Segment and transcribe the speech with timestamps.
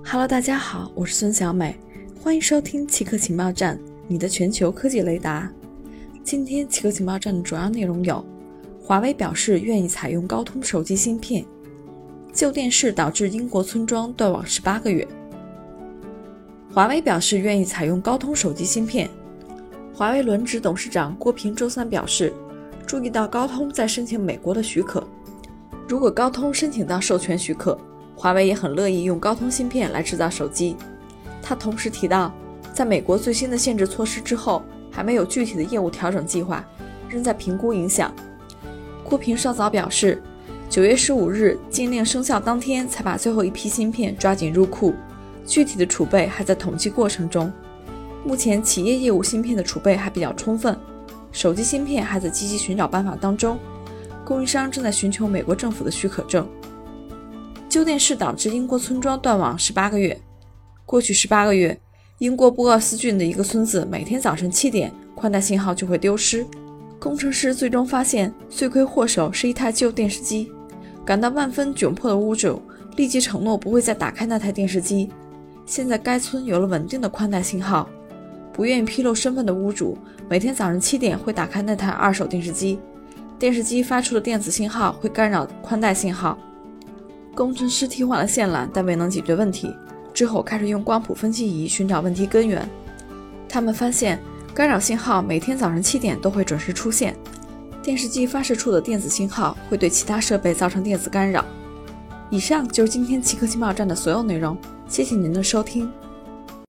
[0.00, 1.76] Hello，大家好，我是孙小美，
[2.22, 5.50] 欢迎收听奇客情报站，你的全球科技雷达。
[6.24, 8.24] 今天奇客情报站的主要内容有：
[8.82, 11.44] 华为表示愿意采用高通手机芯片；
[12.32, 15.06] 旧电视导致英国村庄断网十八个月；
[16.72, 19.08] 华为表示愿意采用高通手机芯片。
[19.94, 22.32] 华为轮值董事长郭平周三表示，
[22.86, 25.06] 注意到高通在申请美国的许可，
[25.86, 27.78] 如果高通申请到授权许可。
[28.16, 30.76] 华为也很乐意用高通芯片来制造手机。
[31.42, 32.32] 他同时提到，
[32.72, 36.64] 在美国最新的限制措施之后，还没有具体的业务调整计划，
[37.08, 38.12] 仍在评估影响。
[39.02, 40.22] 郭平稍早表示，
[40.70, 44.94] 九月十五日禁令生效当天才把最后一批芯片抓紧入库，
[45.44, 47.52] 具体的储备还在统计过程中。
[48.24, 50.78] 目前企业业务芯片的储备还比较充分，
[51.32, 53.58] 手机芯片还在积极寻找办法当中，
[54.24, 56.46] 供应商正在寻求美国政府的许可证。
[57.72, 60.14] 旧电视导致英国村庄断网十八个月。
[60.84, 61.80] 过去十八个月，
[62.18, 66.46] 英国波厄斯郡的一个村子每天早晨七点，宽带信号就会丢失。
[66.98, 70.52] 工程师最终发现，罪魁祸首是一台旧电视机。
[71.02, 72.60] 感到万分窘迫的屋主
[72.96, 75.08] 立即承诺不会再打开那台电视机。
[75.64, 77.88] 现在该村有了稳定的宽带信号。
[78.52, 79.96] 不愿意披露身份的屋主
[80.28, 82.78] 每天早上七点会打开那台二手电视机，
[83.38, 86.38] 电视机发出的电子信号会干扰宽带信号。
[87.34, 89.74] 工程师替换了线缆，但未能解决问题。
[90.12, 92.68] 之后开始用光谱分析仪寻找问题根源。
[93.48, 94.18] 他们发现
[94.54, 97.16] 干扰信号每天早上七点都会准时出现。
[97.82, 101.44] 电视机发射出的电子信号会对其他设备造成电子干扰。
[102.30, 105.90] 以上就是今天奇科情报站的所有内容，谢谢您的收听。